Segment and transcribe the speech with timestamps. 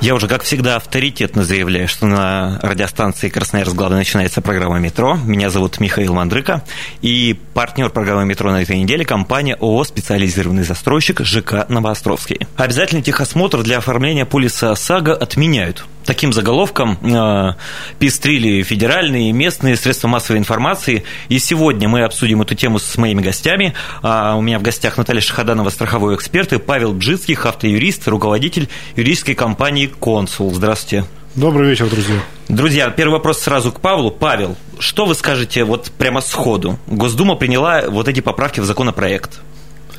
[0.00, 5.16] Я уже, как всегда, авторитетно заявляю, что на радиостанции Красноярск главной начинается программа «Метро».
[5.24, 6.62] Меня зовут Михаил Мандрыка.
[7.02, 12.46] И партнер программы «Метро» на этой неделе– компания ООО «Специализированный застройщик» ЖК «Новоостровский».
[12.56, 17.54] Обязательный техосмотр для оформления полиса ОСАГО отменяют– таким заголовком э,
[17.98, 21.04] пестрили федеральные и местные средства массовой информации.
[21.28, 23.74] И сегодня мы обсудим эту тему с моими гостями.
[24.02, 29.34] А у меня в гостях Наталья Шахаданова, страховой эксперт, и Павел Бжицкий, автоюрист, руководитель юридической
[29.34, 30.54] компании «Консул».
[30.54, 31.06] Здравствуйте.
[31.34, 32.20] Добрый вечер, друзья.
[32.48, 34.10] Друзья, первый вопрос сразу к Павлу.
[34.10, 36.78] Павел, что вы скажете вот прямо сходу?
[36.86, 39.40] Госдума приняла вот эти поправки в законопроект.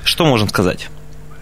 [0.03, 0.89] Что можем сказать?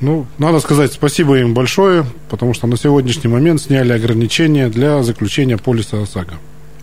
[0.02, 5.58] Ну, надо сказать спасибо им большое, потому что на сегодняшний момент сняли ограничения для заключения
[5.58, 6.36] полиса ОСАГО.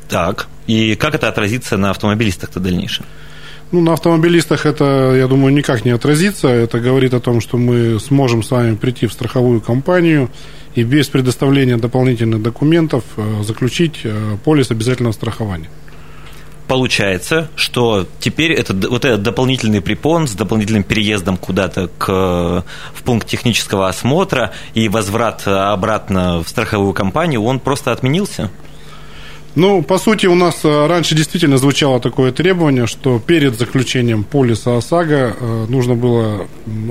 [0.08, 3.04] Так, и как это отразится на автомобилистах-то дальнейшем?
[3.70, 6.48] Ну, на автомобилистах это, я думаю, никак не отразится.
[6.48, 10.28] Это говорит о том, что мы сможем с вами прийти в страховую компанию
[10.74, 15.70] и без предоставления дополнительных документов э, заключить э, полис обязательного страхования
[16.72, 23.28] получается, что теперь это, вот этот дополнительный препон с дополнительным переездом куда-то к, в пункт
[23.28, 28.50] технического осмотра и возврат обратно в страховую компанию, он просто отменился?
[29.54, 34.78] Ну, по сути, у нас э, раньше действительно звучало такое требование, что перед заключением полиса
[34.78, 36.46] ОСАГО э, нужно было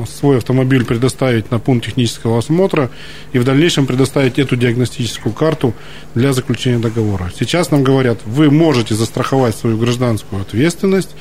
[0.08, 2.92] свой автомобиль предоставить на пункт технического осмотра
[3.34, 5.74] и в дальнейшем предоставить эту диагностическую карту
[6.14, 7.32] для заключения договора.
[7.38, 11.16] Сейчас нам говорят, вы можете застраховать свою гражданскую ответственность,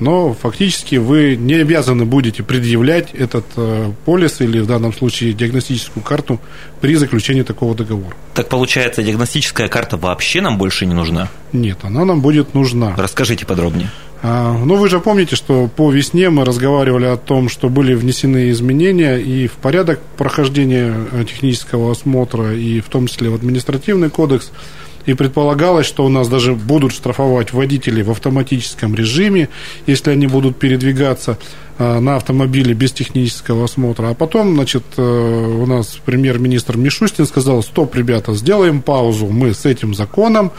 [0.00, 6.02] но фактически вы не обязаны будете предъявлять этот э, полис или в данном случае диагностическую
[6.02, 6.40] карту
[6.80, 8.14] при заключении такого договора.
[8.34, 11.28] Так получается, диагностическая карта вообще нам больше не нужна?
[11.52, 12.94] Нет, она нам будет нужна.
[12.96, 13.90] Расскажите подробнее.
[14.22, 18.50] А, ну, вы же помните, что по весне мы разговаривали о том, что были внесены
[18.50, 24.50] изменения и в порядок прохождения э, технического осмотра, и в том числе в административный кодекс–
[25.06, 29.48] и предполагалось, что у нас даже будут штрафовать водителей в автоматическом режиме,
[29.86, 31.38] если они будут передвигаться
[31.78, 34.08] э, на автомобиле без технического осмотра.
[34.08, 39.66] А потом, значит, э, у нас премьер-министр Мишустин сказал, стоп, ребята, сделаем паузу мы с
[39.66, 40.52] этим законом,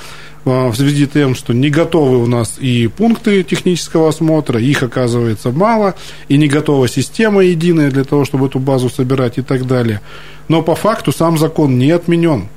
[0.45, 4.83] э, в связи с тем, что не готовы у нас и пункты технического осмотра, их
[4.83, 5.95] оказывается мало,
[6.27, 10.01] и не готова система единая для того, чтобы эту базу собирать и так далее.
[10.47, 12.49] Но по факту сам закон не отменен.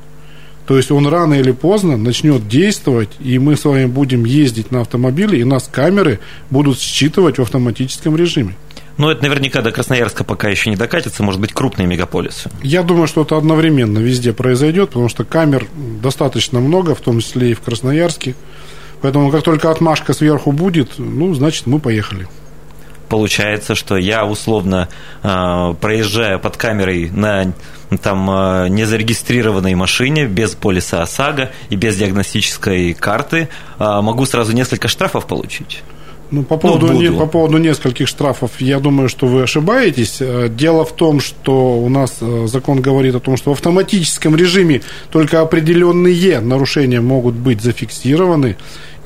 [0.68, 4.82] То есть он рано или поздно начнет действовать, и мы с вами будем ездить на
[4.82, 6.20] автомобиле, и нас камеры
[6.50, 8.54] будут считывать в автоматическом режиме.
[8.98, 12.50] Но это наверняка до Красноярска пока еще не докатится, может быть, крупные мегаполисы.
[12.62, 15.66] Я думаю, что это одновременно везде произойдет, потому что камер
[16.02, 18.34] достаточно много, в том числе и в Красноярске.
[19.00, 22.28] Поэтому как только отмашка сверху будет, ну, значит, мы поехали
[23.08, 24.88] получается, что я условно
[25.22, 27.54] э, проезжаю под камерой на
[27.96, 34.88] там э, незарегистрированной машине без полиса ОСАГО и без диагностической карты, э, могу сразу несколько
[34.88, 35.82] штрафов получить.
[36.30, 40.18] Ну, по поводу, ну, не, по поводу нескольких штрафов, я думаю, что вы ошибаетесь.
[40.20, 44.36] Э, дело в том, что у нас э, закон говорит о том, что в автоматическом
[44.36, 48.56] режиме только определенные нарушения могут быть зафиксированы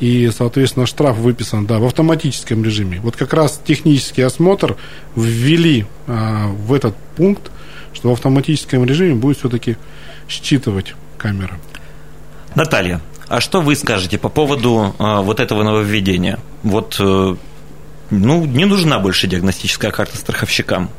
[0.00, 2.98] и, соответственно, штраф выписан, да, в автоматическом режиме.
[3.04, 4.76] Вот как раз технический осмотр
[5.14, 7.52] ввели а, в этот пункт,
[7.92, 9.76] что в автоматическом режиме будет все-таки
[10.28, 11.58] считывать камера.
[12.54, 16.38] Наталья, а что вы скажете по поводу а, вот этого нововведения?
[16.62, 17.36] Вот, а,
[18.10, 20.90] ну, не нужна больше диагностическая карта страховщикам.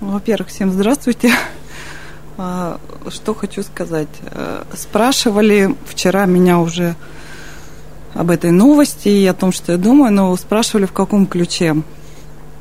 [0.00, 1.32] Во-первых, всем здравствуйте.
[2.40, 2.78] А,
[3.08, 4.08] что хочу сказать.
[4.30, 6.94] Э, спрашивали вчера меня уже
[8.14, 11.74] об этой новости и о том, что я думаю, но спрашивали, в каком ключе.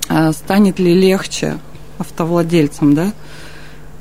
[0.10, 1.60] А, станет ли легче
[2.00, 3.14] автовладельцам, да?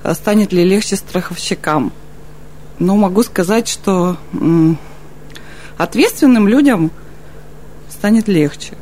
[0.07, 1.93] А станет ли легче страховщикам?
[2.79, 4.17] Но могу сказать, что
[5.77, 6.93] ответственным людям
[7.91, 8.75] станет легче,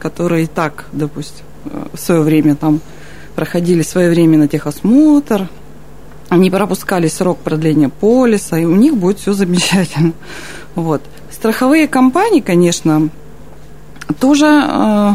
[0.00, 1.44] которые и так, допустим,
[1.92, 2.80] в свое время там
[3.36, 5.48] проходили свое время на техосмотр,
[6.28, 10.12] они пропускали срок продления полиса, и у них будет все замечательно.
[10.74, 11.02] Вот.
[11.30, 13.10] Страховые компании, конечно,
[14.18, 15.12] тоже э,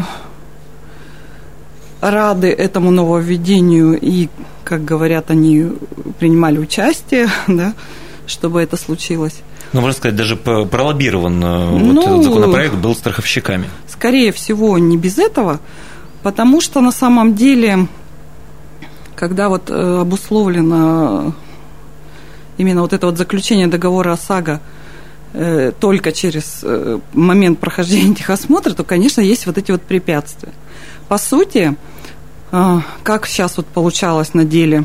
[2.00, 4.28] рады этому нововведению и,
[4.64, 5.72] как говорят, они
[6.18, 7.74] принимали участие, да,
[8.26, 9.42] чтобы это случилось.
[9.72, 13.68] Ну, можно сказать, даже пролоббирован э, ну, вот этот законопроект был страховщиками.
[13.88, 15.60] Скорее всего, не без этого,
[16.22, 17.86] потому что на самом деле,
[19.14, 21.34] когда вот э, обусловлено
[22.58, 24.60] именно вот это вот заключение договора ОСАГО
[25.34, 26.64] э, только через
[27.12, 30.52] момент прохождения техосмотра, то, конечно, есть вот эти вот препятствия.
[31.10, 31.76] По сути,
[32.50, 34.84] как сейчас вот получалось на деле,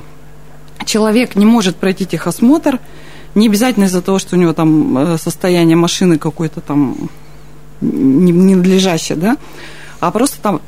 [0.86, 2.80] человек не может пройти техосмотр–
[3.36, 7.10] не обязательно из-за того, что у него там э, состояние машины какое-то там
[7.82, 9.38] ненадлежащее, да,
[10.00, 10.62] а просто там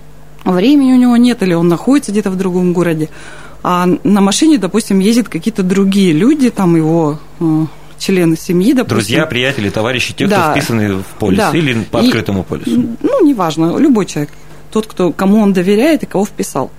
[0.44, 3.10] времени у него нет, или он находится где-то в другом городе,
[3.64, 7.66] а на машине, допустим, ездят какие-то другие люди, там его э,
[7.98, 8.98] члены семьи, допустим.
[8.98, 10.52] Друзья, приятели, товарищи, те, да.
[10.52, 11.52] кто вписаны в полис да.
[11.52, 12.98] или по открытому и, полису.
[13.02, 14.30] Ну, неважно, любой человек.
[14.72, 16.72] Тот, кто, кому он доверяет и кого вписал.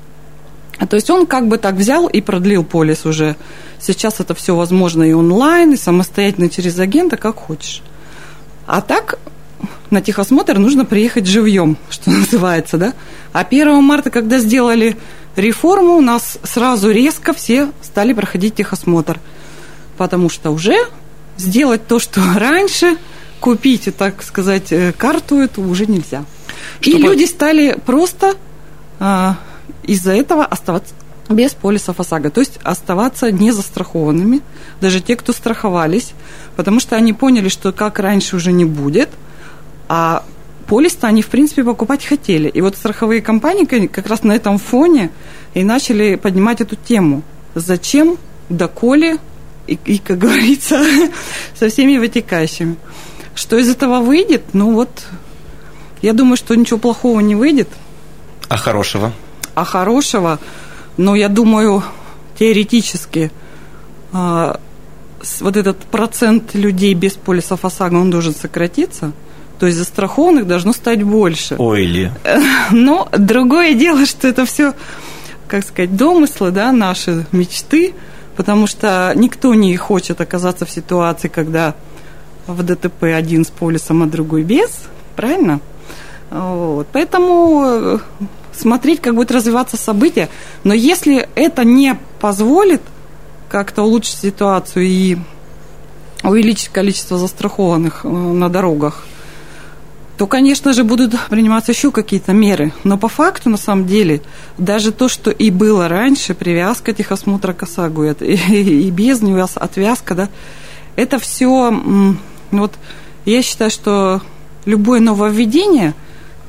[0.88, 3.36] То есть он как бы так взял и продлил полис уже.
[3.80, 7.82] Сейчас это все возможно и онлайн, и самостоятельно через агента, как хочешь.
[8.66, 9.18] А так
[9.90, 12.92] на техосмотр нужно приехать живьем, что называется, да?
[13.32, 14.96] А 1 марта, когда сделали
[15.36, 19.18] реформу, у нас сразу резко все стали проходить техосмотр.
[19.96, 20.76] Потому что уже
[21.36, 22.96] сделать то, что раньше,
[23.40, 26.24] купить, так сказать, э, карту, это уже нельзя.
[26.80, 26.98] Чтобы...
[26.98, 28.34] И люди стали просто
[29.00, 29.36] а,
[29.82, 30.94] из-за этого оставаться
[31.28, 34.40] без полисов ОСАГО, то есть оставаться не застрахованными,
[34.80, 36.12] даже те, кто страховались,
[36.56, 39.10] потому что они поняли, что как раньше уже не будет,
[39.88, 40.24] а
[40.66, 42.48] полис-то они, в принципе, покупать хотели.
[42.48, 45.10] И вот страховые компании как раз на этом фоне
[45.54, 47.22] и начали поднимать эту тему.
[47.54, 48.16] Зачем,
[48.48, 49.18] доколе
[49.66, 50.82] и, и как говорится,
[51.58, 52.76] со всеми вытекающими.
[53.34, 54.42] Что из этого выйдет?
[54.52, 54.90] Ну вот,
[56.02, 57.68] я думаю, что ничего плохого не выйдет.
[58.48, 59.12] А хорошего?
[59.58, 60.38] а хорошего,
[60.96, 61.82] но я думаю,
[62.38, 63.32] теоретически
[64.12, 64.60] а,
[65.40, 69.12] вот этот процент людей без полисов ОСАГО, он должен сократиться.
[69.58, 71.56] То есть застрахованных должно стать больше.
[71.58, 72.12] Ой ли.
[72.70, 74.74] Но другое дело, что это все,
[75.48, 77.94] как сказать, домыслы, да, наши мечты,
[78.36, 81.74] потому что никто не хочет оказаться в ситуации, когда
[82.46, 84.70] в ДТП один с полисом, а другой без,
[85.16, 85.58] правильно?
[86.30, 86.86] Вот.
[86.92, 88.00] Поэтому
[88.58, 90.28] смотреть, как будет развиваться событие.
[90.64, 92.82] Но если это не позволит
[93.48, 95.16] как-то улучшить ситуацию и
[96.22, 99.06] увеличить количество застрахованных э, на дорогах,
[100.18, 102.72] то, конечно же, будут приниматься еще какие-то меры.
[102.82, 104.20] Но по факту, на самом деле,
[104.58, 110.14] даже то, что и было раньше, привязка техосмотра к ОСАГО, и, и без него отвязка,
[110.14, 110.28] да,
[110.96, 111.72] это все,
[112.50, 112.72] вот,
[113.24, 114.20] я считаю, что
[114.66, 115.94] любое нововведение–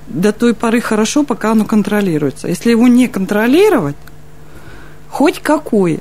[0.10, 2.48] до той поры хорошо, пока оно контролируется.
[2.48, 3.96] Если его не контролировать,
[5.10, 6.00] хоть какое,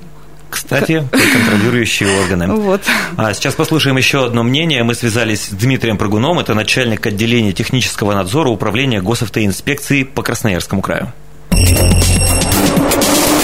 [0.51, 2.49] кстати, контролирующие органы.
[2.69, 2.83] Вот.
[3.17, 4.83] А сейчас послушаем еще одно мнение.
[4.83, 11.13] Мы связались с Дмитрием Прыгуном, это начальник отделения технического надзора Управления госавтоинспекции по Красноярскому краю.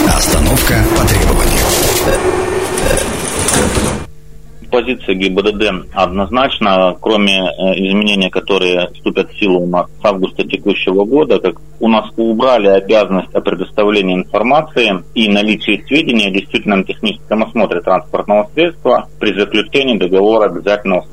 [0.07, 1.65] Остановка по требованию
[4.75, 11.05] позиция ГИБДД однозначно, кроме э, изменений, которые вступят в силу у нас с августа текущего
[11.05, 17.45] года, как у нас убрали обязанность о предоставлении информации и наличии сведений о действительном техническом
[17.45, 21.05] осмотре транспортного средства при заключении договора обязательного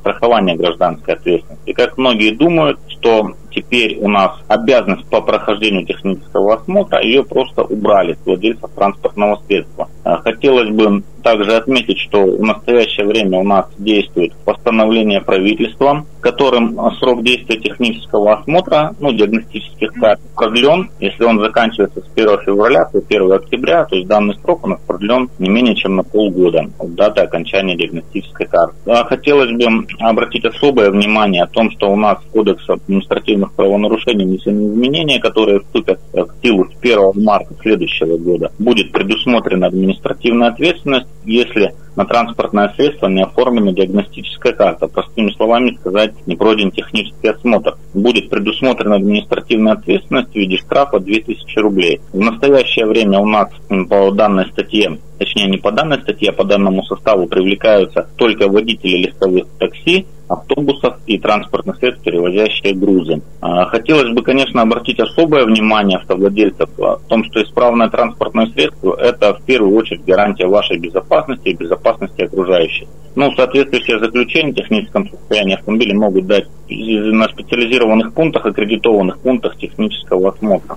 [0.00, 1.72] страхования гражданской ответственности.
[1.72, 8.12] Как многие думают, что теперь у нас обязанность по прохождению технического осмотра, ее просто убрали
[8.14, 9.88] с владельцев транспортного средства.
[10.04, 16.78] А, хотелось бы также отметить, что в настоящее время у нас действует постановление правительства, которым
[17.00, 20.88] срок действия технического осмотра, ну, диагностических карт продлен.
[21.00, 24.78] Если он заканчивается с 1 февраля по 1 октября, то есть данный срок у нас
[24.86, 28.76] продлен не менее чем на полгода от даты окончания диагностической карты.
[28.86, 34.24] А, хотелось бы обратить особое внимание о том, что у нас Кодекс административных административных правонарушений
[34.24, 38.52] внесены изменения, которые вступят в силу с 1 марта следующего года.
[38.58, 44.86] Будет предусмотрена административная ответственность, если на транспортное средство не оформлена диагностическая карта.
[44.86, 47.76] Простыми словами сказать, не пройден технический осмотр.
[47.94, 52.00] Будет предусмотрена административная ответственность в виде штрафа 2000 рублей.
[52.12, 53.48] В настоящее время у нас
[53.88, 59.06] по данной статье точнее не по данной статье, а по данному составу привлекаются только водители
[59.06, 63.22] легковых такси, автобусов и транспортных средств, перевозящие грузы.
[63.40, 69.34] А, хотелось бы, конечно, обратить особое внимание автовладельцев о том, что исправное транспортное средство– это
[69.34, 72.88] в первую очередь гарантия вашей безопасности и безопасности окружающих.
[73.14, 80.32] Ну, соответствующее заключение в техническом состоянии автомобиля могут дать на специализированных пунктах, аккредитованных пунктах технического
[80.32, 80.76] осмотра.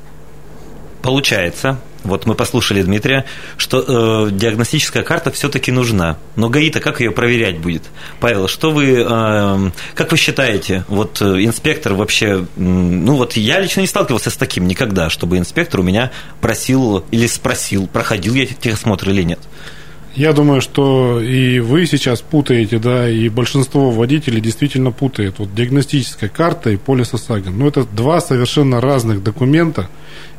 [1.02, 3.26] Получается, вот мы послушали Дмитрия,
[3.58, 6.18] что э, диагностическая карта все-таки нужна.
[6.36, 7.84] Но ГАИ-то как ее проверять будет?
[8.20, 13.82] Павел, что вы, э, как вы считаете, вот э, инспектор вообще, ну вот я лично
[13.82, 16.12] не сталкивался с таким никогда, чтобы инспектор у меня
[16.42, 19.40] просил или спросил, проходил я техосмотр или нет.
[20.20, 25.36] Я думаю, что и вы сейчас путаете, да, и большинство водителей действительно путает.
[25.40, 27.52] Вот диагностическая карта и полис ОСАГО.
[27.52, 29.90] Но это два совершенно разных документа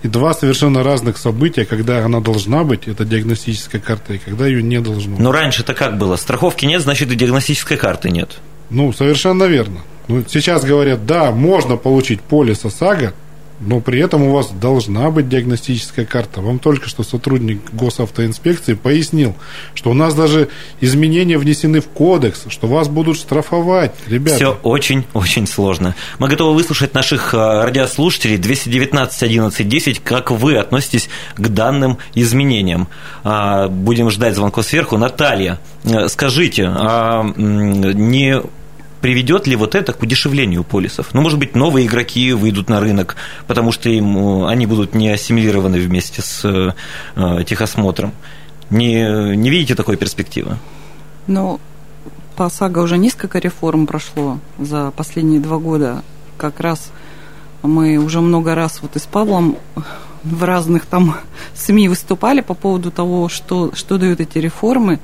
[0.03, 4.63] и два совершенно разных события, когда она должна быть, это диагностическая карта, и когда ее
[4.63, 5.17] не должно.
[5.19, 6.17] Но раньше-то как было?
[6.17, 8.37] Страховки нет, значит и диагностической карты нет.
[8.69, 9.81] Ну, совершенно верно.
[10.09, 13.15] Ну, сейчас говорят, да, можно получить полис ОСАГО,
[13.61, 16.41] но при этом у вас должна быть диагностическая карта.
[16.41, 19.37] Вам только что сотрудник госавтоинспекции пояснил,
[19.75, 20.49] что у нас даже
[20.81, 24.37] изменения внесены в кодекс, что вас будут штрафовать, ребята.
[24.37, 25.95] Все очень-очень сложно.
[26.19, 32.89] Мы готовы выслушать наших а, радиослушателей 219 11 10, как вы относитесь к данным изменениям.
[33.25, 34.97] А, будем ждать звонков сверху.
[34.97, 38.41] Наталья, э, скажите, а не
[39.01, 41.09] приведет ли вот это к удешевлению полисов?
[41.13, 43.17] Ну, может быть, новые игроки выйдут на рынок,
[43.47, 48.13] потому что им, они будут не ассимилированы вместе с э, техосмотром.
[48.71, 50.57] Не, не видите такой перспективы?
[51.27, 51.61] Ну,
[52.37, 56.03] по ОСАГО уже несколько реформ прошло за последние два года.
[56.37, 56.91] Как раз
[57.63, 59.57] мы уже много раз вот и с Павлом
[60.23, 61.17] в разных там
[61.55, 65.01] СМИ выступали по поводу того, что, что дают эти реформы.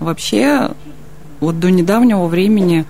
[0.00, 0.72] Вообще,
[1.44, 2.84] вот до недавнего времени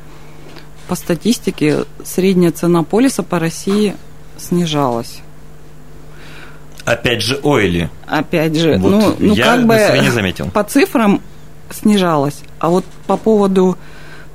[0.89, 3.95] по статистике средняя цена полиса по России
[4.37, 5.21] снижалась.
[6.85, 7.89] Опять же, ойли.
[8.07, 10.51] Опять же, вот ну, ну я как бы не заметил.
[10.51, 11.21] по цифрам
[11.71, 12.43] снижалась.
[12.59, 13.79] А вот по поводу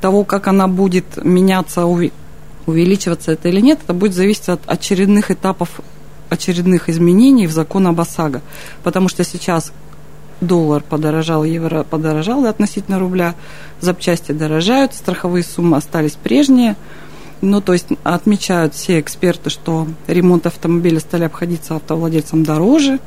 [0.02, 1.86] того, как она будет меняться,
[2.66, 5.70] увеличиваться это или нет, это будет зависеть от очередных этапов,
[6.30, 8.42] очередных изменений в закон об ОСАГО.
[8.84, 9.72] Потому что сейчас
[10.42, 13.36] доллар подорожал, евро подорожал относительно рубля,
[13.82, 16.76] запчасти дорожают, страховые суммы остались прежние.
[17.42, 23.00] Ну, то есть отмечают все эксперты, что ремонт автомобиля стали обходиться автовладельцам дороже.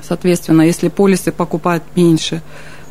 [0.00, 2.42] Соответственно, если полисы покупают меньше,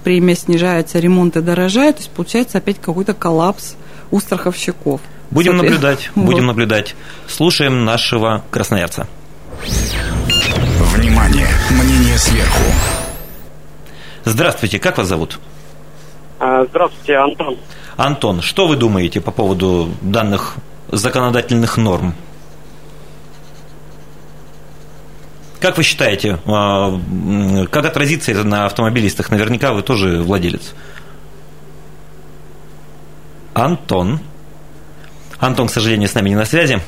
[0.03, 3.75] премия снижается, ремонты дорожают, то есть получается опять какой-то коллапс
[4.11, 4.99] у страховщиков.
[5.31, 6.95] Будем наблюдать, будем наблюдать.
[7.27, 9.07] Слушаем нашего красноярца.
[10.93, 11.47] Внимание!
[11.71, 12.63] Мнение сверху.
[14.25, 15.39] Здравствуйте, как вас зовут?
[16.39, 17.57] А, здравствуйте, Антон.
[17.95, 20.55] Антон, что вы думаете по поводу данных
[20.91, 22.15] законодательных норм?
[25.59, 26.99] Как вы считаете, а,
[27.71, 29.29] как отразится это на автомобилистах?
[29.29, 30.73] Наверняка вы тоже владелец.
[33.53, 34.19] Антон.
[35.39, 36.81] Антон, к сожалению, с нами не на связи.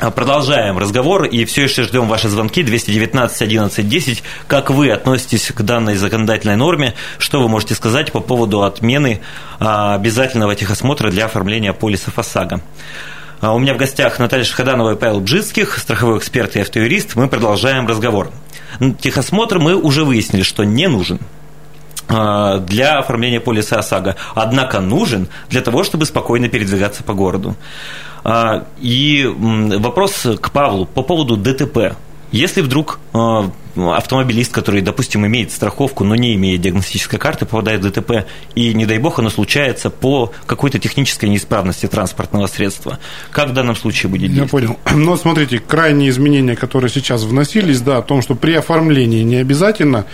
[0.00, 4.22] А, продолжаем разговор и все еще ждем ваши звонки 219 11 10.
[4.48, 6.94] Как вы относитесь к данной законодательной норме?
[7.18, 9.20] Что вы можете сказать по поводу отмены
[9.60, 12.60] а, обязательного техосмотра для оформления полисов ОСАГО?
[13.40, 17.14] А, у меня в гостях Наталья Шахаданова и Павел Бжицких, страховой эксперт и автоюрист.
[17.14, 18.32] Мы продолжаем разговор.
[19.00, 21.20] Техосмотр мы уже выяснили, что не нужен
[22.06, 27.56] для оформления полиса ОСАГО, однако нужен для того, чтобы спокойно передвигаться по городу.
[28.24, 31.96] А, и вопрос к Павлу по поводу ДТП.
[32.32, 37.90] Если вдруг а, автомобилист, который, допустим, имеет страховку, но не имеет диагностической карты, попадает в
[37.90, 42.98] ДТП, и, не дай бог, оно случается по какой-то технической неисправности транспортного средства,
[43.30, 44.30] как в данном случае будет?
[44.30, 44.78] Я понял.
[44.94, 50.06] Но смотрите, крайние изменения, которые сейчас вносились, да, о том, что при оформлении не обязательно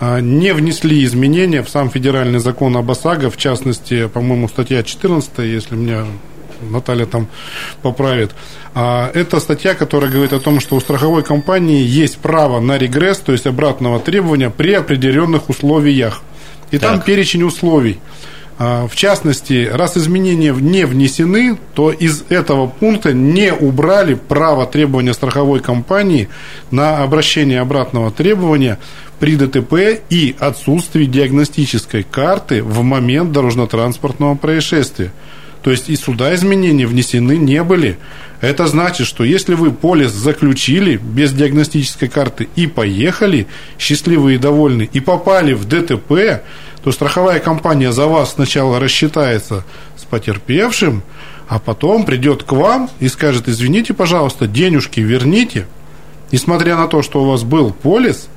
[0.00, 5.38] а, не внесли изменения в сам федеральный закон об ОСАГО, в частности, по-моему, статья 14,
[5.38, 6.06] если меня
[6.62, 7.28] Наталья там
[7.82, 8.32] поправит.
[8.74, 13.18] А, это статья, которая говорит о том, что у страховой компании есть право на регресс,
[13.18, 16.22] то есть обратного требования при определенных условиях.
[16.70, 16.90] И так.
[16.90, 17.98] там перечень условий.
[18.60, 25.14] А, в частности, раз изменения не внесены, то из этого пункта не убрали право требования
[25.14, 26.28] страховой компании
[26.72, 28.78] на обращение обратного требования
[29.20, 35.12] при ДТП и отсутствии диагностической карты в момент дорожно-транспортного происшествия.
[35.62, 37.98] То есть и сюда изменения внесены не были.
[38.40, 43.48] Это значит, что если вы полис заключили без диагностической карты и поехали,
[43.78, 46.42] счастливые и довольны, и попали в ДТП,
[46.82, 49.64] то страховая компания за вас сначала рассчитается
[49.96, 51.02] с потерпевшим,
[51.48, 55.66] а потом придет к вам и скажет, извините, пожалуйста, денежки верните.
[56.30, 58.28] Несмотря на то, что у вас был полис,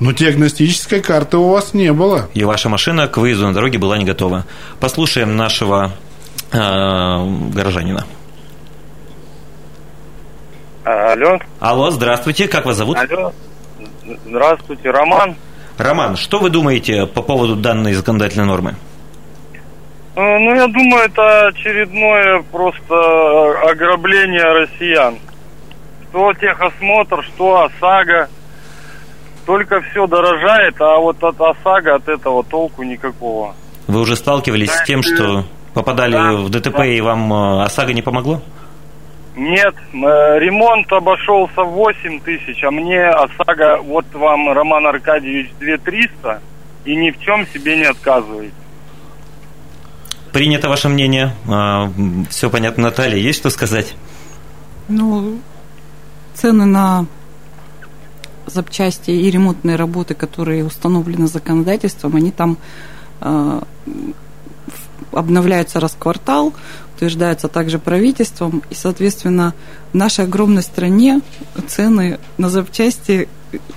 [0.00, 2.28] но диагностической карты у вас не было.
[2.34, 4.44] И ваша машина к выезду на дороге была не готова.
[4.80, 5.92] Послушаем нашего
[6.50, 8.04] горожанина.
[10.84, 11.38] Алло.
[11.60, 12.96] Алло, здравствуйте, как вас зовут?
[12.96, 13.32] Алло.
[14.24, 15.36] Здравствуйте, Роман.
[15.76, 18.74] Роман, что вы думаете по поводу данной законодательной нормы?
[20.16, 22.94] Э, ну, я думаю, это очередное просто
[23.70, 25.18] ограбление россиян.
[26.08, 28.28] Что техосмотр, что ОСАГО.
[29.46, 33.54] Только все дорожает, а вот от ОСАГО от этого толку никакого.
[33.86, 35.44] Вы уже сталкивались с тем, что
[35.78, 36.86] попадали да, в ДТП да.
[36.86, 38.42] и вам э, ОСАГО не помогло?
[39.36, 46.42] Нет, э, ремонт обошелся в 8 тысяч, а мне ОСАГО, вот вам, Роман Аркадьевич, 2300,
[46.84, 48.52] и ни в чем себе не отказывает.
[50.32, 51.34] Принято ваше мнение.
[51.48, 51.90] А,
[52.28, 53.16] Все понятно, Наталья.
[53.16, 53.94] Есть что сказать?
[54.88, 55.38] Ну,
[56.34, 57.06] цены на
[58.46, 62.58] запчасти и ремонтные работы, которые установлены законодательством, они там
[65.12, 66.52] обновляются раз в квартал,
[66.96, 69.54] утверждаются также правительством, и, соответственно,
[69.92, 71.20] в нашей огромной стране
[71.66, 73.28] цены на запчасти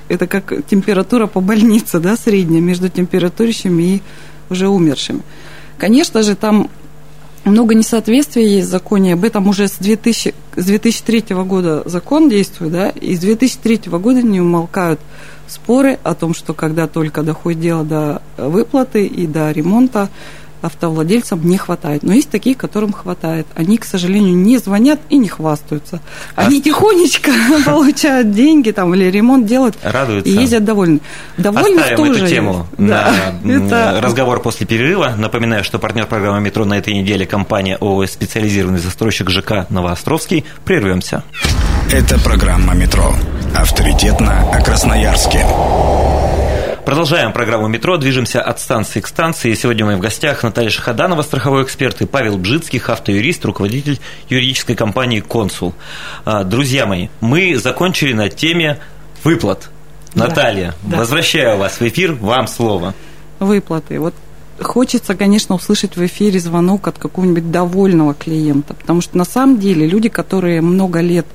[0.09, 4.01] это как температура по больнице, да, средняя между температурящими и
[4.49, 5.21] уже умершими.
[5.77, 6.69] Конечно же, там
[7.45, 9.13] много несоответствий есть в законе.
[9.13, 14.21] Об этом уже с, 2000, с 2003 года закон действует, да, и с 2003 года
[14.21, 14.99] не умолкают
[15.47, 20.09] споры о том, что когда только доходит дело до выплаты и до ремонта,
[20.61, 22.03] автовладельцам не хватает.
[22.03, 23.47] Но есть такие, которым хватает.
[23.55, 26.01] Они, к сожалению, не звонят и не хвастаются.
[26.35, 26.61] Они а...
[26.61, 27.31] тихонечко
[27.65, 30.29] получают деньги там или ремонт делают Радуются.
[30.29, 31.01] и ездят довольны.
[31.37, 33.13] Довольны Оставим тоже эту тему да.
[33.43, 33.99] на Это...
[34.01, 35.13] разговор после перерыва.
[35.17, 40.45] Напоминаю, что партнер программы «Метро» на этой неделе компания ООО «Специализированный застройщик ЖК Новоостровский».
[40.65, 41.23] Прервемся.
[41.91, 43.13] Это программа «Метро».
[43.55, 45.45] Авторитетно о Красноярске.
[46.85, 49.53] Продолжаем программу «Метро», движемся от станции к станции.
[49.53, 55.19] Сегодня мы в гостях Наталья Шахаданова, страховой эксперт, и Павел Бжицкий, автоюрист, руководитель юридической компании
[55.19, 55.75] «Консул».
[56.25, 58.79] А, друзья мои, мы закончили на теме
[59.23, 59.69] выплат.
[60.15, 60.97] Да, Наталья, да.
[60.97, 62.95] возвращаю вас в эфир, вам слово.
[63.39, 63.99] Выплаты.
[63.99, 64.15] Вот
[64.59, 69.85] хочется, конечно, услышать в эфире звонок от какого-нибудь довольного клиента, потому что на самом деле
[69.85, 71.27] люди, которые много лет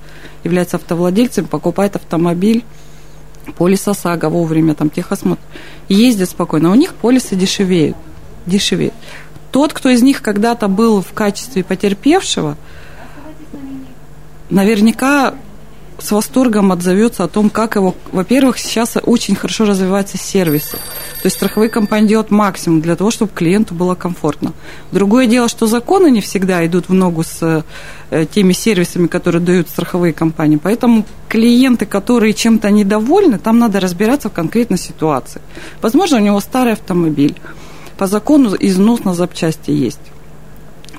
[0.42, 2.64] являются автовладельцами, покупают автомобиль
[3.54, 5.42] полис ОСАГО вовремя, там техосмотр,
[5.88, 7.96] ездят спокойно, у них полисы дешевеют,
[8.46, 8.94] дешевеют.
[9.52, 12.56] Тот, кто из них когда-то был в качестве потерпевшего,
[14.50, 15.34] наверняка
[15.98, 20.76] с восторгом отзовется о том, как его, во-первых, сейчас очень хорошо развиваются сервисы.
[20.76, 24.52] То есть страховые компании делают максимум для того, чтобы клиенту было комфортно.
[24.92, 27.64] Другое дело, что законы не всегда идут в ногу с
[28.10, 30.60] э, теми сервисами, которые дают страховые компании.
[30.62, 35.40] Поэтому клиенты, которые чем-то недовольны, там надо разбираться в конкретной ситуации.
[35.80, 37.36] Возможно, у него старый автомобиль.
[37.96, 40.00] По закону износ на запчасти есть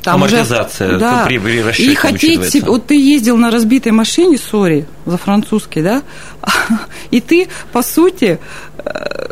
[0.07, 4.37] там Амортизация уже, да, при, при расчете И хотеть, вот ты ездил на разбитой машине,
[4.37, 6.01] сори, за французский, да,
[7.11, 8.39] и ты, по сути,
[8.77, 9.27] э,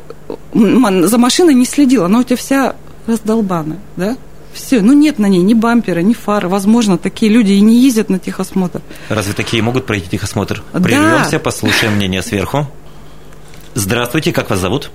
[0.53, 2.75] за машиной не следил, она у тебя вся
[3.07, 4.17] раздолбана, да,
[4.51, 6.49] все, ну нет на ней ни бампера, ни фары.
[6.49, 8.81] Возможно, такие люди и не ездят на техосмотр.
[9.09, 10.63] Разве такие могут пройти техосмотр?
[10.71, 11.39] Прервемся, да.
[11.39, 12.65] послушаем мнение сверху.
[13.73, 14.91] Здравствуйте, как вас зовут?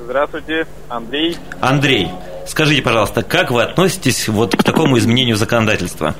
[0.00, 1.36] Здравствуйте, Андрей.
[1.60, 2.10] Андрей,
[2.46, 6.14] скажите, пожалуйста, как вы относитесь вот к такому изменению законодательства?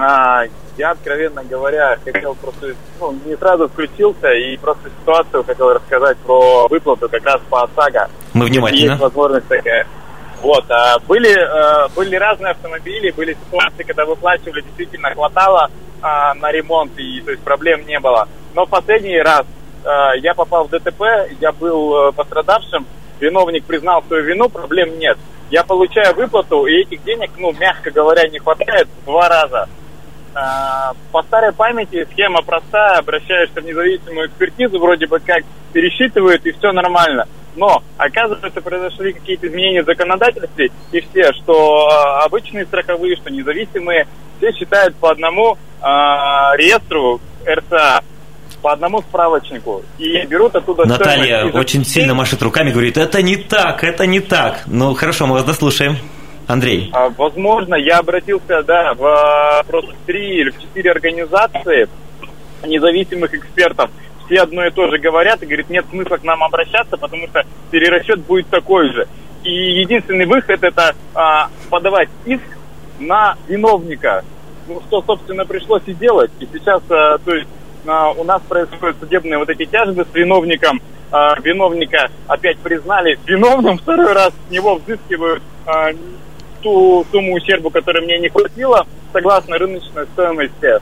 [0.00, 0.44] А,
[0.76, 6.68] я, откровенно говоря, хотел просто, ну, не сразу включился и просто ситуацию хотел рассказать про
[6.68, 8.08] выплату как раз по ОСАГО.
[8.32, 8.90] Мы внимательно.
[8.90, 9.86] Есть возможность такая.
[10.42, 15.70] Вот, а, были, а, были разные автомобили, были ситуации, когда выплачивали, действительно хватало
[16.02, 18.28] а, на ремонт, и то есть проблем не было.
[18.54, 19.46] Но в последний раз
[19.84, 21.02] Э, я попал в ДТП,
[21.40, 22.86] я был э, пострадавшим,
[23.20, 25.18] виновник признал свою вину, проблем нет.
[25.50, 29.68] Я получаю выплату, и этих денег, ну, мягко говоря, не хватает в два раза.
[30.34, 36.52] Э, по старой памяти схема простая, обращаешься в независимую экспертизу, вроде бы как пересчитывают, и
[36.52, 37.26] все нормально.
[37.56, 41.88] Но, оказывается, произошли какие-то изменения в законодательстве, и все, что
[42.24, 48.02] обычные страховые, что независимые, все считают по одному э, реестру РСА
[48.64, 53.84] по одному справочнику и берут оттуда Наталья очень сильно машет руками, говорит, это не так,
[53.84, 54.62] это не так.
[54.66, 55.98] Ну, хорошо, мы вас дослушаем.
[56.46, 56.90] Андрей.
[56.94, 61.88] А, возможно, я обратился, да, в просто три или в четыре организации
[62.66, 63.90] независимых экспертов.
[64.24, 67.44] Все одно и то же говорят и говорят, нет смысла к нам обращаться, потому что
[67.70, 69.06] перерасчет будет такой же.
[69.42, 69.50] И
[69.82, 72.44] единственный выход это а, подавать иск
[72.98, 74.24] на виновника.
[74.66, 76.30] Ну, что, собственно, пришлось и делать.
[76.40, 77.48] И сейчас, а, то есть,
[77.86, 80.80] у нас происходят судебные вот эти тяжбы с виновником.
[81.10, 85.90] А, виновника опять признали виновным, второй раз с него взыскивают а,
[86.62, 90.80] ту сумму ущерба, которой мне не хватило, согласно рыночной стоимости.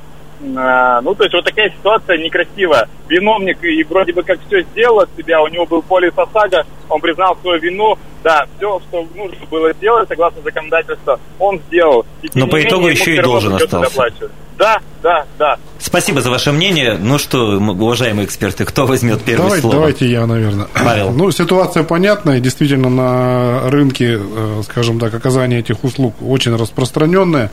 [0.56, 2.88] А, ну, то есть вот такая ситуация некрасивая.
[3.08, 7.00] Виновник и вроде бы как все сделал от себя, у него был полис ОСАГО, он
[7.00, 12.06] признал свою вину, да, все, что нужно было сделать согласно законодательству, он сделал.
[12.22, 14.30] И, Но по итогу еще и должен остался.
[14.58, 15.56] Да, да, да.
[15.78, 16.96] Спасибо за ваше мнение.
[16.98, 19.76] Ну что, уважаемые эксперты, кто возьмет первое давайте, слово?
[19.76, 20.66] Давайте я, наверное.
[20.74, 21.10] Павел.
[21.10, 22.40] Ну, ситуация понятная.
[22.40, 27.50] Действительно, на рынке, э, скажем так, оказание этих услуг очень распространенное.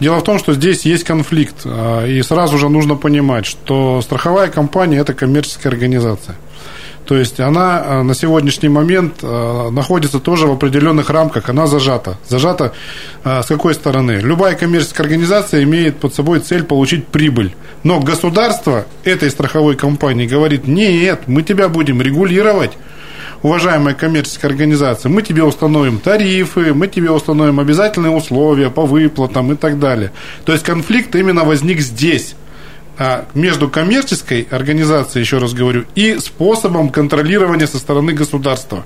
[0.00, 4.48] Дело в том, что здесь есть конфликт, а, и сразу же нужно понимать, что страховая
[4.48, 6.36] компания– это коммерческая организация.
[7.06, 12.18] То есть она а, на сегодняшний момент а, находится тоже в определенных рамках, она зажата.
[12.28, 12.72] Зажата
[13.24, 14.20] с какой стороны?
[14.22, 17.54] Любая коммерческая организация имеет под собой цель получить прибыль.
[17.82, 22.72] Но государство этой страховой компании говорит, нет, мы тебя будем регулировать,
[23.44, 29.56] уважаемая коммерческая организация, мы тебе установим тарифы, мы тебе установим обязательные условия по выплатам и
[29.56, 30.12] так далее.
[30.46, 32.36] То есть конфликт именно возник здесь
[33.34, 38.84] между коммерческой организацией, еще раз говорю, и способом контролирования со стороны государства.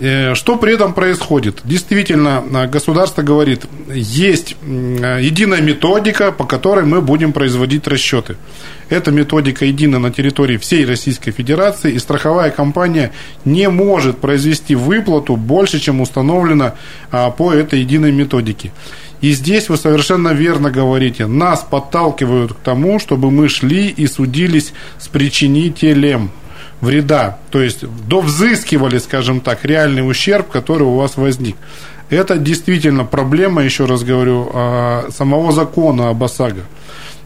[0.00, 1.60] Э, что при этом происходит?
[1.64, 8.36] Действительно, а, государство говорит, есть а, единая методика, по которой мы будем производить расчеты.
[8.88, 13.12] Эта методика едина на территории всей Российской Федерации, и страховая компания
[13.44, 16.72] не может произвести выплату больше, чем установлено
[17.10, 18.72] а, по этой единой методике.
[19.20, 24.72] И здесь вы совершенно верно говорите, нас подталкивают к тому, чтобы мы шли и судились
[24.98, 26.30] с причинителем
[26.80, 31.56] вреда, то есть довзыскивали, скажем так, реальный ущерб, который у вас возник.
[32.08, 36.62] Это действительно проблема, еще раз говорю, а, самого закона об ОСАГО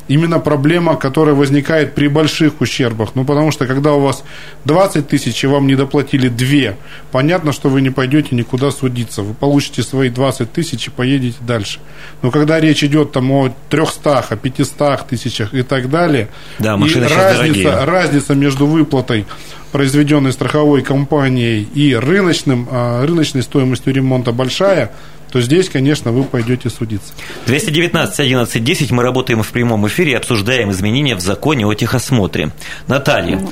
[0.09, 3.11] именно проблема, которая возникает при больших ущербах.
[3.15, 4.25] Ну, потому что, когда у вас
[4.65, 6.77] 20 тысяч и вам не доплатили 2,
[7.11, 9.23] понятно, что вы не пойдете никуда судиться.
[9.23, 11.81] Вы получите свои 20 тысяч и поедете дальше.
[12.23, 17.01] Но когда речь идет там о 300, о 500 тысячах и так далее, да, и
[17.01, 19.27] разница, разница между выплатой
[19.73, 24.93] произведенной страховой компанией и рыночным, а, рыночной стоимостью ремонта большая–
[25.35, 27.13] то здесь, конечно, вы пойдете судиться.
[27.47, 32.53] 219 11 10 мы работаем в прямом эфире и обсуждаем изменения в законе о техосмотре.
[32.87, 33.51] Наталья, ну,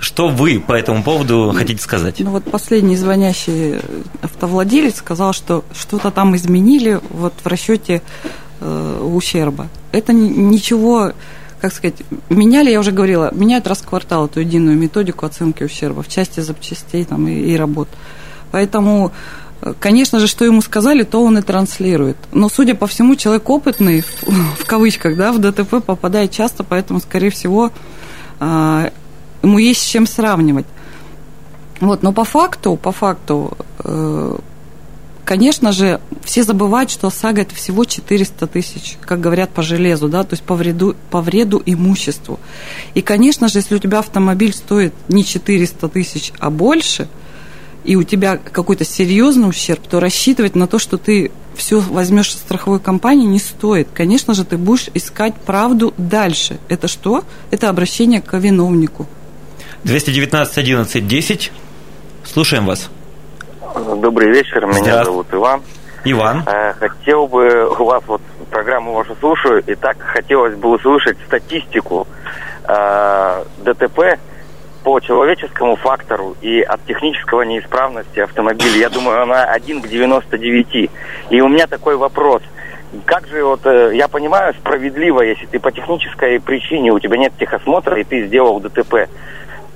[0.00, 2.16] что вы по этому поводу хотите сказать?
[2.18, 3.76] Ну вот последний звонящий
[4.22, 8.02] автовладелец сказал, что что-то там изменили вот в расчете
[8.60, 9.68] э, ущерба.
[9.92, 11.12] Это ничего,
[11.60, 16.02] как сказать, меняли, я уже говорила, меняют раз в квартал эту единую методику оценки ущерба
[16.02, 17.88] в части запчастей там, и, и работ.
[18.50, 19.12] Поэтому
[19.78, 22.16] Конечно же, что ему сказали, то он и транслирует.
[22.32, 24.02] Но, судя по всему, человек опытный,
[24.58, 27.70] в кавычках, да, в ДТП попадает часто, поэтому, скорее всего,
[28.38, 28.90] а,
[29.42, 30.66] ему есть с чем сравнивать.
[31.80, 34.38] Вот, но по факту, по факту, э,
[35.24, 40.24] конечно же, все забывают, что ОСАГО это всего 400 тысяч, как говорят по железу, да,
[40.24, 42.38] то есть по вреду, по вреду имуществу.
[42.92, 47.08] И, конечно же, если у тебя автомобиль стоит не 400 тысяч, а больше–
[47.84, 52.36] и у тебя какой-то серьезный ущерб, то рассчитывать на то, что ты все возьмешь из
[52.36, 53.88] страховой компании, не стоит.
[53.92, 56.58] Конечно же, ты будешь искать правду дальше.
[56.68, 57.24] Это что?
[57.50, 59.06] Это обращение к виновнику.
[59.84, 61.52] 219 11 10.
[62.24, 62.90] Слушаем вас.
[63.74, 65.62] Добрый вечер, меня зовут Иван.
[66.04, 66.44] Иван.
[66.46, 72.06] Э, хотел бы у вас вот программу вашу слушаю, и так хотелось бы услышать статистику
[72.66, 74.18] э, ДТП
[74.82, 80.90] по человеческому фактору и от технического неисправности автомобиля, я думаю, она 1 к 99.
[81.30, 82.42] И у меня такой вопрос.
[83.04, 87.32] Как же вот, э, я понимаю, справедливо, если ты по технической причине, у тебя нет
[87.38, 89.08] техосмотра, и ты сделал ДТП,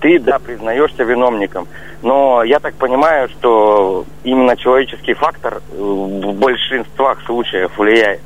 [0.00, 1.68] ты, да, признаешься виновником.
[2.02, 8.20] Но я так понимаю, что именно человеческий фактор в большинствах случаев влияет.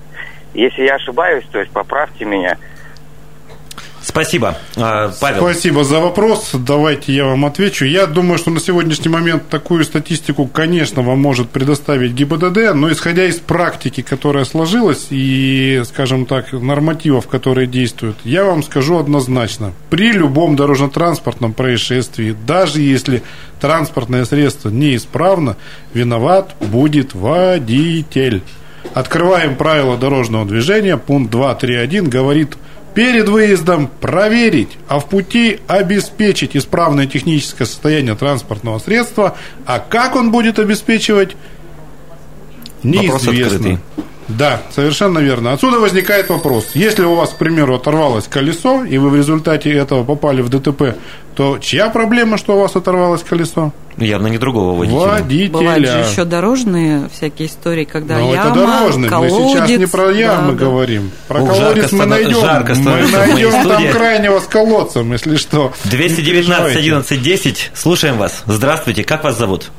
[0.54, 2.56] Если я ошибаюсь, то есть поправьте меня–
[4.08, 4.56] Спасибо.
[4.74, 5.42] А, Павел.
[5.42, 6.52] Спасибо за вопрос.
[6.54, 7.84] Давайте я вам отвечу.
[7.84, 13.26] Я думаю, что на сегодняшний момент такую статистику, конечно, вам может предоставить ГИБДД, но исходя
[13.26, 19.74] из практики, которая сложилась, и, скажем так, нормативов, которые действуют, я вам скажу однозначно.
[19.90, 23.22] При любом дорожно-транспортном происшествии, даже если
[23.60, 25.58] транспортное средство неисправно,
[25.92, 28.42] виноват будет водитель.
[28.94, 30.96] Открываем правила дорожного движения.
[30.96, 32.56] Пункт 2.3.1 говорит
[32.98, 39.36] перед выездом проверить, а в пути обеспечить исправное техническое состояние транспортного средства.
[39.66, 41.36] А как он будет обеспечивать,
[42.82, 43.78] неизвестно.
[44.26, 45.52] Да, совершенно верно.
[45.52, 46.70] Отсюда возникает вопрос.
[46.74, 50.96] Если у вас, к примеру, оторвалось колесо, и вы в результате этого попали в ДТП,
[51.36, 53.72] то чья проблема, что у вас оторвалось колесо?
[53.98, 54.98] Явно не другого водителя.
[55.08, 55.50] Водителя.
[55.50, 59.08] Бывают же еще дорожные всякие истории, когда Но яма, это дорожный.
[59.08, 59.34] колодец.
[59.34, 61.10] Мы сейчас не про ямы да, говорим.
[61.26, 62.40] Про Ух, колодец мы найдем.
[62.40, 63.90] жарко мы найдем там студии.
[63.90, 65.72] крайнего с колодцем, если что.
[65.84, 66.78] Не 219 переживайте.
[66.78, 67.70] 11 10.
[67.74, 68.44] Слушаем вас.
[68.46, 69.02] Здравствуйте.
[69.02, 69.70] Как вас зовут?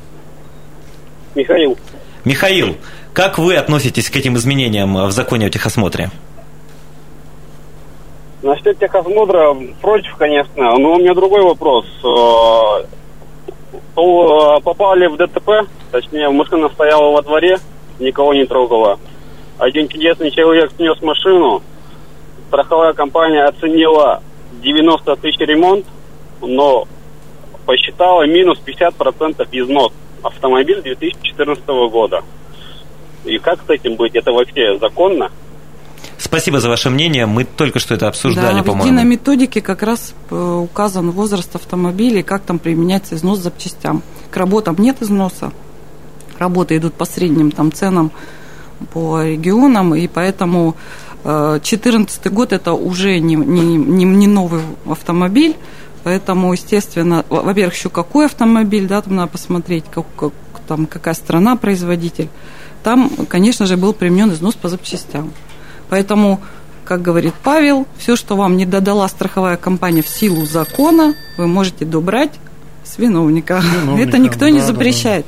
[1.34, 1.78] Михаил.
[2.24, 2.76] Михаил,
[3.14, 6.10] как вы относитесь к этим изменениям в законе о техосмотре?
[8.42, 11.86] Насчет техосмотра против, конечно, но у меня другой вопрос.
[13.96, 17.58] Э, Попали в ДТП, точнее, машина стояла во дворе,
[17.98, 18.98] никого не трогала.
[19.58, 21.62] Один чудесный человек снес машину,
[22.48, 24.22] страховая компания оценила
[24.62, 25.86] 90 тысяч ремонт,
[26.40, 26.86] но
[27.66, 29.92] посчитала минус 50% износ.
[30.22, 32.22] Автомобиль 2014 года.
[33.24, 34.14] И как с этим быть?
[34.14, 35.30] Это вообще законно?
[36.20, 37.26] Спасибо за ваше мнение.
[37.26, 39.02] Мы только что это обсуждали, да, в единой по-моему.
[39.10, 44.02] методике как раз э, указан возраст автомобиля и как там применяется износ запчастям.
[44.30, 45.52] К работам нет износа.
[46.38, 48.12] Работы идут по средним там, ценам
[48.92, 50.74] по регионам, и поэтому
[51.24, 55.56] 2014 год это уже не, не, не, не новый автомобиль,
[56.02, 60.32] поэтому, естественно, во- во-первых, еще какой автомобиль, да, там надо посмотреть, как, как-
[60.66, 62.28] там, какая страна, производитель.
[62.82, 65.32] Там, конечно же, был применен износ по запчастям.
[65.90, 66.40] Поэтому,
[66.84, 71.84] как говорит Павел, все, что вам не додала страховая компания в силу закона, вы можете
[71.84, 72.32] добрать
[72.84, 73.60] с виновника.
[73.60, 74.72] Виновника, Это никто не да, да, да.
[74.72, 75.26] запрещает.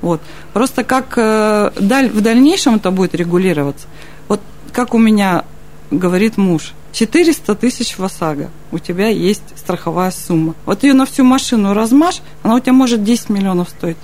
[0.00, 0.20] Вот.
[0.52, 3.86] Просто как э, в дальнейшем это будет регулироваться.
[4.28, 4.40] Вот
[4.72, 5.44] как у меня
[5.90, 10.54] говорит муж, 400 тысяч в ОСАГО, у тебя есть страховая сумма.
[10.66, 13.96] Вот ее на всю машину размажь, она у тебя может 10 миллионов стоить,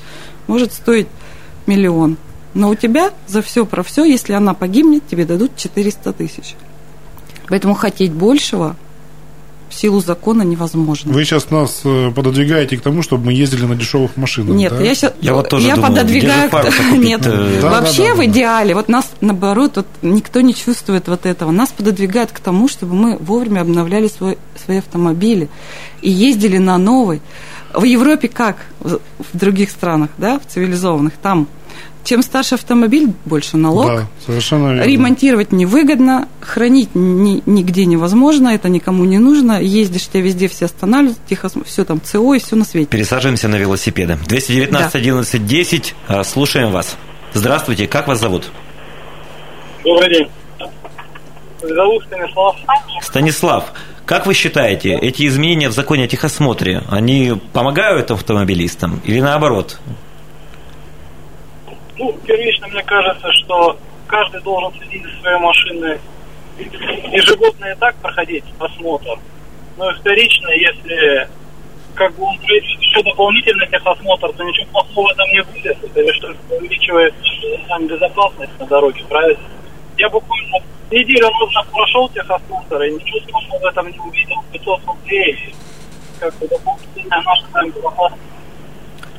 [0.47, 1.09] может стоить
[1.67, 2.17] миллион.
[2.55, 6.55] Но у тебя за все про все, если она погибнет, тебе дадут 400 тысяч.
[7.49, 8.77] Поэтому хотеть большего
[9.75, 11.12] в силу закона невозможно.
[11.12, 14.55] Вы сейчас нас э, пододвигаете к тому, чтобы мы ездили на дешевых машинах.
[14.55, 14.83] Нет, да?
[14.83, 16.49] я сейчас Я вот тоже думал, пододвигаю.
[16.49, 17.05] где же купить?
[17.05, 18.25] Нет, Да, вообще да, да, в да.
[18.27, 21.51] идеале, вот нас наоборот, вот никто не чувствует вот этого.
[21.51, 25.49] Нас пододвигают к тому, чтобы мы вовремя обновляли свой, свои автомобили
[26.03, 27.21] и ездили на новый.
[27.73, 28.57] В Европе как?
[28.81, 29.01] В
[29.33, 31.49] других странах, да, в цивилизованных, там
[32.05, 33.87] чем старше автомобиль, больше налог.
[33.87, 34.83] Да, совершенно верно.
[34.90, 39.61] Ремонтировать невыгодно, хранить ни- нигде невозможно, это никому не нужно.
[39.62, 42.88] Ездишь, тебя везде все останавливают, тихо, все там ЦО и все на свете.
[42.88, 44.18] Пересаживаемся на велосипеды.
[44.27, 44.99] 219 Да.
[44.99, 45.94] 11 10.
[46.09, 46.97] А, Слушаем вас.
[47.33, 47.87] Здравствуйте.
[47.87, 48.51] Как вас зовут?
[49.83, 50.29] Добрый день.
[51.62, 52.57] Зовут Станислав.
[53.03, 53.73] Станислав,
[54.05, 59.79] как вы считаете, эти изменения в законе о техосмотре, они помогают автомобилистам или наоборот?
[61.99, 65.99] Ну, первично, мне кажется, что каждый должен следить за своей машиной.
[66.59, 69.19] Ежегодно и так проходить осмотр.
[69.77, 71.29] Но и вторично, если
[71.95, 75.85] как бы он проведет еще дополнительный техосмотр, то ничего плохого этом не будет.
[75.85, 77.15] Это только увеличивает
[77.69, 79.49] сам безопасность на дороге, правильно?
[79.97, 80.59] Я буквально
[80.91, 84.45] неделю назад прошел техосмотр и ничего страшного в этом не увидел.
[84.53, 85.55] 500 рублей,
[86.21, 88.34] как бы дополнительная наша безопасность.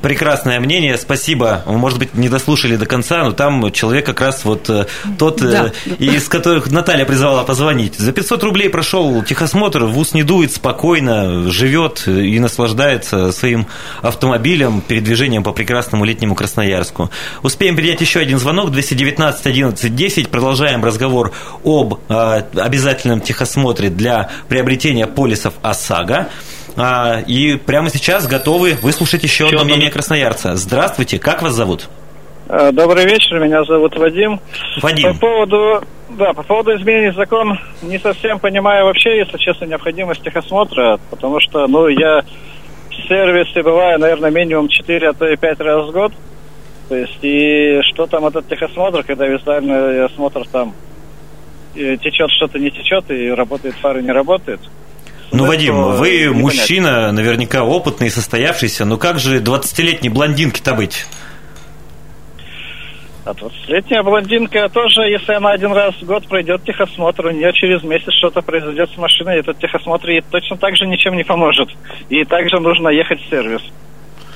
[0.06, 1.64] Прекрасное мнение, спасибо.
[1.66, 4.86] Может быть, не дослушали до конца, но там человек как раз вот э,
[5.18, 5.72] тот, э, Да.
[5.98, 7.96] из которых Наталья призывала позвонить.
[7.96, 13.66] За 500 рублей прошел техосмотр, в ус не дует, спокойно живет и наслаждается своим
[14.00, 17.10] автомобилем, передвижением по прекрасному летнему Красноярску.
[17.42, 20.28] Успеем принять еще один звонок, 219 11 10.
[20.28, 21.32] Продолжаем разговор
[21.64, 26.28] об э, обязательном техосмотре для приобретения полисов ОСАГО.
[26.76, 30.56] А, И прямо сейчас готовы выслушать еще одно мнение красноярца.
[30.56, 31.88] Здравствуйте, как вас зовут?
[32.48, 34.40] Э, Добрый вечер, меня зовут Вадим.
[34.82, 35.14] Вадим.
[35.14, 41.00] По поводу, да, по поводу изменений закон не совсем понимаю вообще, если честно, необходимость техосмотра,
[41.10, 42.22] потому что, ну, я
[42.90, 46.12] в сервисе бываю, наверное, минимум 4, а то и 5 раз в год.
[46.88, 50.74] То есть, и что там этот техосмотр, когда визуальный осмотр там
[51.74, 54.60] э, течет что-то, не течет, и работает фары, не работает.
[55.32, 61.06] Ну, Вот Вадим, вы мужчина, наверняка опытный, состоявшийся, но как же 20-летней блондинке-то быть?
[63.24, 67.82] А 20-летняя блондинка тоже, если она один раз в год пройдет техосмотр, у нее через
[67.82, 71.68] месяц что-то произойдет с машиной, этот техосмотр ей точно так же ничем не поможет.
[72.08, 73.62] И также нужно ехать в сервис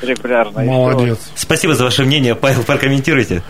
[0.03, 0.61] регулярно.
[0.61, 0.67] И.
[0.67, 1.19] Молодец.
[1.37, 2.35] Спасибо за ваше мнение.
[2.35, 3.43] Павел, прокомментируйте.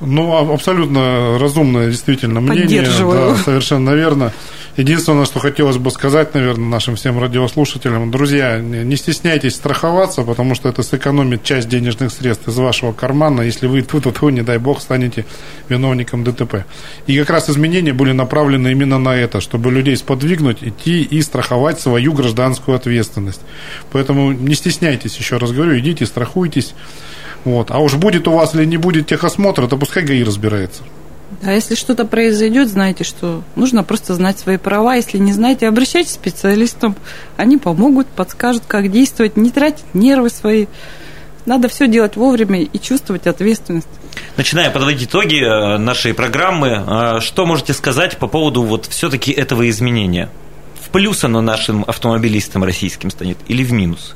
[0.00, 2.62] Ну, а- абсолютно разумное действительно мнение.
[2.62, 3.34] Поддерживаю.
[3.34, 4.32] Да, совершенно верно.
[4.76, 10.70] Единственное, что хотелось бы сказать, наверное, нашим всем радиослушателям, друзья, не стесняйтесь страховаться, потому что
[10.70, 14.80] это сэкономит часть денежных средств из вашего кармана, если вы тут, тут, не дай бог,
[14.80, 15.26] станете
[15.68, 16.64] виновником ДТП.
[17.06, 21.78] И как раз изменения были направлены именно на это, чтобы людей сподвигнуть, идти и страховать
[21.78, 23.42] свою гражданскую ответственность.
[23.90, 26.72] Поэтому не стесняйтесь, еще раз говорю, идите, страхуйтесь.
[27.44, 27.70] Вот.
[27.70, 30.82] А уж будет у вас или не будет техосмотра, то пускай ГАИ разбирается.
[31.42, 34.96] А если что-то произойдет, знаете, что нужно просто знать свои права.
[34.96, 36.96] Если не знаете, обращайтесь к специалистам.
[37.36, 40.66] Они помогут, подскажут, как действовать, не тратить нервы свои.
[41.44, 43.88] Надо все делать вовремя и чувствовать ответственность.
[44.36, 49.68] Начиная подводить итоги э, нашей программы, э, что можете сказать по поводу вот все-таки этого
[49.68, 50.30] изменения?
[50.92, 54.14] Плюс оно нашим автомобилистам российским станет или в минус?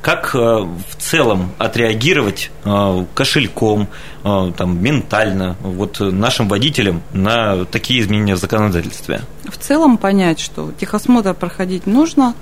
[0.00, 3.88] как э, в целом отреагировать э, кошельком,
[4.24, 9.22] э, там, ментально, вот нашим водителям на такие изменения в законодательстве?
[9.44, 12.34] В целом понять, что техосмотр проходить нужно,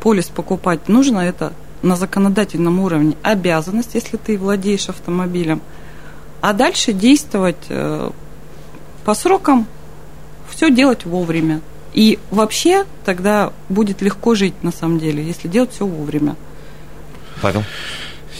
[0.00, 5.60] полис покупать нужно, это на законодательном уровне обязанность, если ты владеешь автомобилем.
[6.40, 7.68] А дальше действовать
[9.04, 9.66] по срокам,
[10.50, 11.60] все делать вовремя.
[11.92, 16.36] И вообще тогда будет легко жить на самом деле, если делать все вовремя.
[17.40, 17.64] Павел?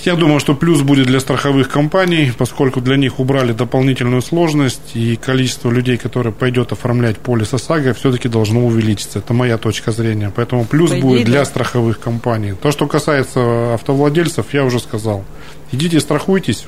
[0.04, 5.14] Я думаю, что плюс будет для страховых компаний, поскольку для них убрали дополнительную сложность, и
[5.14, 9.20] количество людей, которые пойдет оформлять полис ОСАГО, все-таки должно увеличиться.
[9.20, 10.32] Это моя точка зрения.
[10.34, 11.44] Поэтому плюс По будет для да.
[11.44, 12.54] страховых компаний.
[12.60, 15.24] То, что касается автовладельцев, я уже сказал.
[15.70, 16.66] Идите страхуйтесь.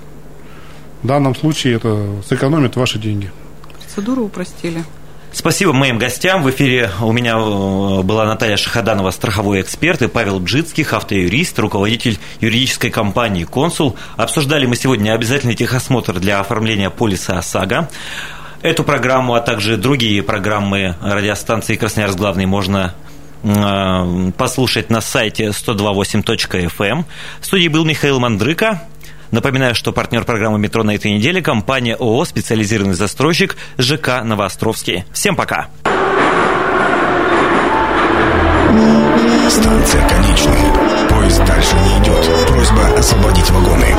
[1.02, 3.32] В данном случае это сэкономит ваши деньги.
[3.80, 4.84] Процедуру упростили.
[5.34, 6.44] Спасибо моим гостям.
[6.44, 12.20] В эфире у меня э, была Наталья Шахаданова, страховой эксперт, и Павел Бжицких, автоюрист, руководитель
[12.40, 13.96] юридической компании «Консул».
[14.16, 17.90] Обсуждали мы сегодня обязательный техосмотр для оформления полиса ОСАГО.
[18.62, 22.94] Эту программу, а также другие программы радиостанции «Красноярск главный» можно
[23.42, 26.86] э, послушать на сайте 128.fm.
[26.86, 27.06] Эм.
[27.40, 28.82] В студии был Михаил Мандрыка.
[29.34, 35.02] Напоминаю, что партнер программы «Метро» на этой неделе– компания ООО «Специализированный застройщик» ЖК «Новоостровский».
[35.12, 35.66] Всем пока!
[39.50, 41.08] Станция конечная.
[41.08, 42.46] Поезд дальше не идет.
[42.46, 43.96] Просьба освободить вагоны.